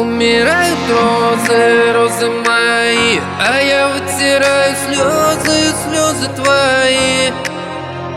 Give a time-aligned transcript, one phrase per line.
[0.00, 7.30] Умирают розы, розы мои А я вытираю слезы, слезы твои.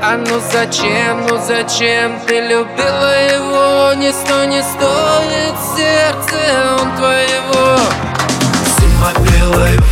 [0.01, 3.93] А ну зачем, ну зачем ты любила его?
[3.95, 6.37] Ни сто не стоит сердце,
[6.79, 7.77] он твоего.
[8.77, 9.82] Сильно белое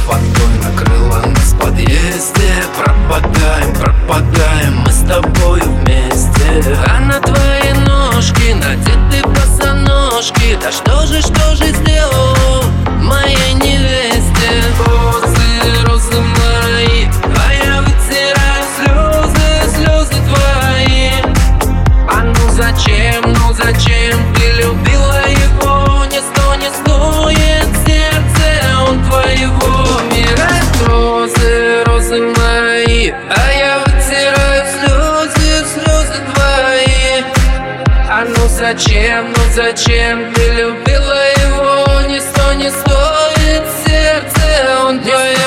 [11.12, 12.64] скажи, что же сделал
[13.02, 15.31] моей невесте.
[38.62, 42.02] зачем, ну зачем ты любила его?
[42.08, 45.41] не сто не стоит сердце, он твое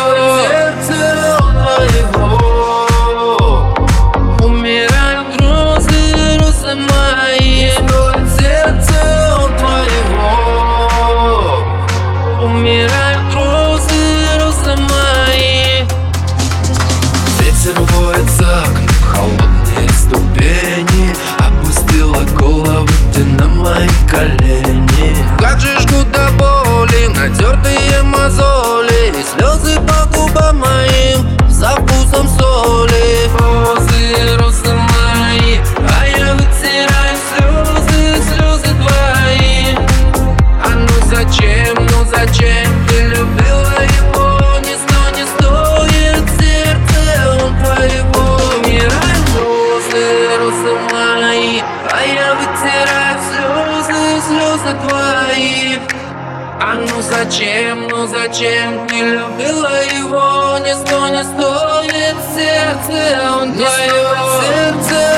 [54.89, 55.81] твоих.
[56.61, 58.87] А ну зачем, ну зачем?
[58.89, 64.05] Ты любила его Не сто, не стоит сердце, он не твое
[64.41, 65.14] сердце.